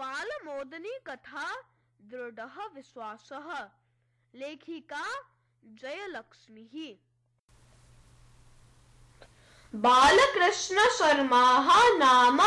[0.00, 1.62] बालमोदनी कथा
[2.02, 3.68] दृढः विश्वासः।
[4.34, 5.04] लेखिका
[5.64, 6.96] जयलक्ष्मीः।
[9.74, 12.40] बालकृष्णशर्माः नाम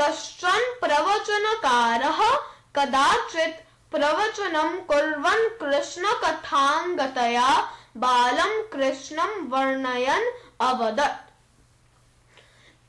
[0.00, 10.30] कश्चन प्रवचनकारः, कदाचित् प्रवचनं कुर्वन् कृष्णकथाङ्गतया बालं कृष्णं वर्णयन्
[10.60, 11.32] अवदत्।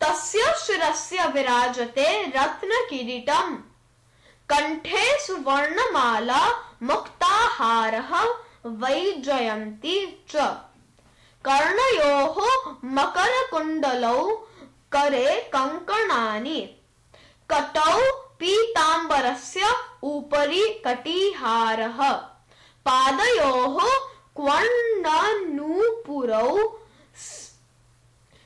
[0.03, 3.76] तस्य शिरस्य विराजते रत्नकिरीटम्।
[4.49, 6.41] कण्ठे सुवर्णमाला
[6.83, 8.11] मुक्ताहारः
[8.65, 10.35] वैजयन्ती च।
[11.47, 12.37] कर्णयोः
[12.83, 14.21] मकरकुण्डलौ
[14.91, 16.59] करे कङ्कणानि
[17.49, 17.95] कटौ
[18.39, 19.61] पीताम्बरस्य
[20.03, 22.11] उपरि कटिहारः।
[22.87, 23.77] पादयोः
[24.39, 25.59] क्वर्णनूपुरौ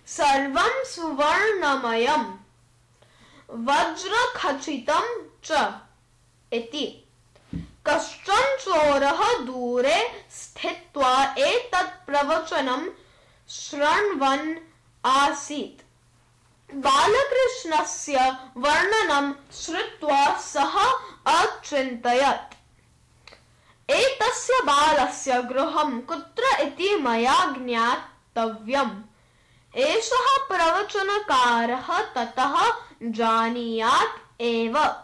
[0.07, 2.29] सर्वं सुवर्णमयम्।
[3.69, 5.07] वज्रखचितं
[5.43, 5.51] च।
[6.53, 7.07] इति।
[7.87, 12.89] कश्चन चोरः दूरे स्थित्वा एतत् प्रवचनं
[13.49, 14.55] शृण्वन्
[15.05, 15.81] आसीत्।
[16.75, 20.77] बालकृष्णस्य वर्णनं श्रुत्वा सः
[21.33, 22.53] अचिन्तयत्।
[23.91, 29.01] एतस्य बालस्य गृहं कुत्र इति मया ज्ञातव्यम्।
[29.75, 34.95] एषः प्रवचनकारः ततः जानीयात् एव।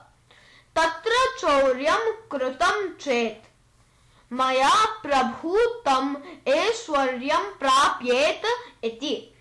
[0.77, 3.47] तत्र चौर्यं कृतं चेत्।
[4.33, 6.15] मया प्रभूतम्
[6.47, 8.41] ऐश्वर्यं प्राप्येत
[8.83, 9.33] इति।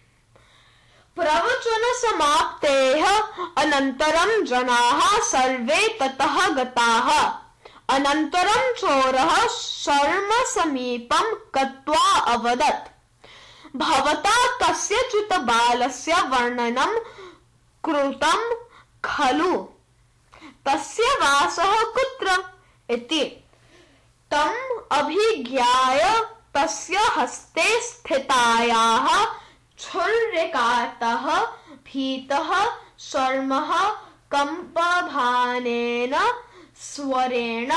[1.17, 3.23] प्रवचनसमाप्तेः
[3.59, 7.39] अनन्तरं जनाः सर्वे ततः गताः।
[7.95, 12.89] अनन्तरं चोरः शर्मसमीपं गत्वा अवदत्।
[13.77, 17.01] भवता कस्यचित् बालस्य वर्णनं
[17.85, 18.67] कृतं
[19.05, 19.76] खलु।
[20.67, 22.45] तस्य वासः कुत्र?
[22.91, 23.25] इति।
[24.31, 26.01] तम् अभिज्ञाय
[26.55, 29.07] तस्य हस्ते स्थितायाः
[29.79, 31.27] छुर्रिकातः
[31.87, 32.51] भीतः
[33.01, 33.71] शर्मः
[34.31, 36.15] कम्पभानेन
[36.81, 37.73] स्वरेण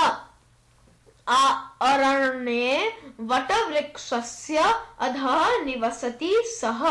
[1.89, 2.71] अरण्ये
[3.21, 4.63] वटवृक्षस्य
[4.99, 6.81] अधः निवसति सः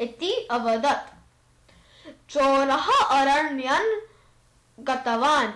[0.00, 1.10] इति अवदत्।
[2.30, 3.90] चोरः अरण्यन्
[4.88, 5.52] गतवान्।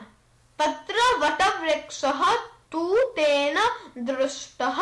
[0.59, 2.23] तत्र वटवृक्षः
[2.73, 3.59] तु तेन
[3.99, 4.81] दृष्टः।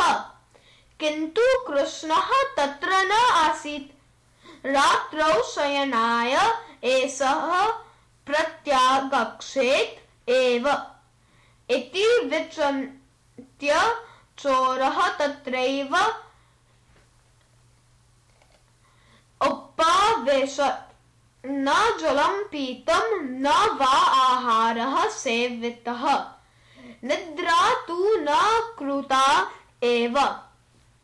[1.01, 6.37] किन्तु कृष्णः तत्र न आसीत्। रात्रौ शयनाय
[6.85, 7.73] एषः
[8.27, 10.69] प्रत्यागच्छेत् एव।
[11.71, 12.07] इति
[14.39, 15.97] चोरः तत्रैव
[19.47, 20.92] उपावेशत्
[21.47, 26.25] न जलं पीतं न वा आहारः सेवितः।
[27.05, 28.27] निद्रा तु न
[28.79, 29.51] कृता
[29.83, 30.37] एव।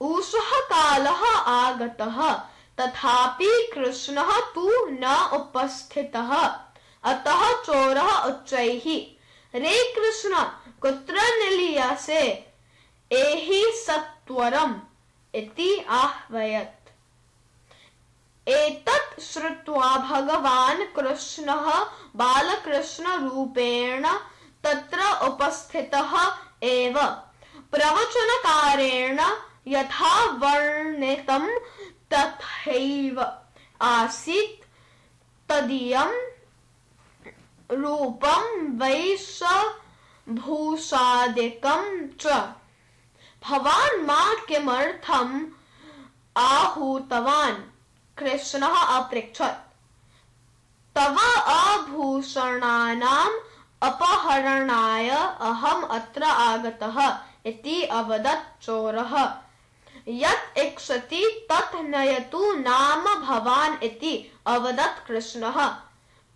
[0.00, 2.32] उषः कालः आगतः,
[2.80, 6.58] तथापि कृष्णः तु न उपस्थितः।
[7.04, 9.14] अतः चोरः उच्चैः,
[9.54, 10.42] रे कृष्ण,
[10.82, 12.52] कुत्र निलीयसे?
[13.12, 14.74] एहि सत्वरम्
[15.34, 16.77] इति आह्वयत्।
[18.48, 21.84] एतत् श्रुत्वा भगवान् कृष्णः
[22.16, 24.06] बालकृष्णरूपेण
[24.64, 26.12] तत्र उपस्थितः
[26.62, 26.98] एव।
[27.72, 29.20] प्रवचनकारेण
[29.68, 31.58] यथा वर्णितं
[32.14, 33.32] तथैव
[33.82, 34.64] आसीत्।
[35.50, 36.10] तदीयं
[37.72, 38.44] रूपं
[38.78, 39.40] वैश
[40.28, 42.26] भूषादिकं च।
[43.48, 45.46] भवान् मा किमर्थम्
[46.36, 47.77] आहूतवान्?
[48.18, 49.64] कृष्णः अपृच्छत्।
[50.94, 51.16] तव
[51.50, 53.40] आभूषणानाम्
[53.82, 55.08] अपहरणाय
[55.40, 59.34] अहम् अत्र आगतः इति अवदत् चोरः।
[60.08, 65.68] यत् इच्छति तत् नयतु नाम भवान् इति अवदत् कृष्णः।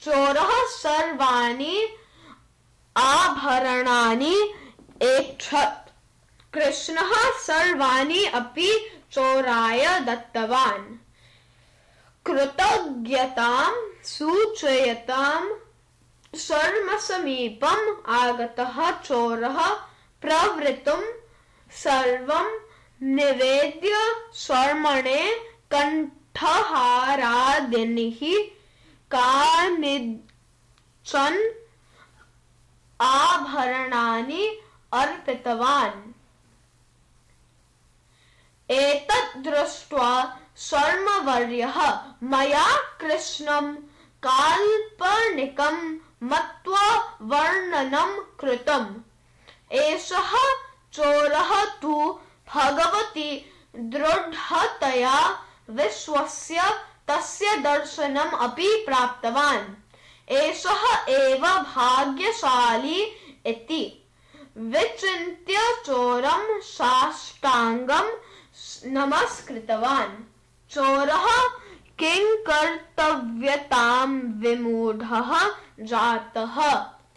[0.00, 1.88] चोरः सर्वाणि
[2.96, 4.54] आभरणानि
[5.02, 5.90] ऐच्छत्
[6.54, 11.01] कृष्णः सर्वाणि अपि चोराय दत्तवान्।
[12.26, 13.72] कृतज्ञतां
[14.08, 15.42] सूचयतां
[16.46, 17.88] शर्मसमीपम्
[18.18, 18.76] आगतः
[19.06, 19.58] चोरः
[21.82, 22.48] सर्वं
[23.16, 23.92] निवेद्य
[24.44, 25.22] शर्मणे
[25.74, 26.60] कण्ठहारादिनिः
[29.14, 30.14] कानिचन
[33.00, 34.44] आभरणानि
[35.00, 36.00] अर्पितवान्
[38.72, 40.10] एतत् दृष्ट्वा
[40.56, 41.78] शर्मवर्यः
[42.22, 42.66] मया
[43.00, 43.74] कृष्णं
[44.26, 45.76] काल्पनिकं
[46.22, 46.88] मत्वा
[47.22, 48.10] वर्णनं
[48.40, 48.94] कृतम्।
[49.72, 50.32] एषः
[50.92, 52.20] चोरः तु
[52.54, 53.30] भगवती
[53.76, 55.16] दृढतया
[55.70, 56.62] विश्वस्य
[57.08, 59.66] तस्य दर्शनम् अपि प्राप्तवान्।
[60.32, 63.00] एषः एव भाग्यशाली
[63.46, 63.84] इति।
[64.56, 68.08] विचिन्त्य चोरं साष्टाङ्गं
[68.86, 70.22] नमस्कृतवान्।
[70.70, 71.26] चोरः
[71.98, 74.08] किं कर्तव्यतां
[74.40, 75.30] विमूढः
[75.80, 76.56] जातः।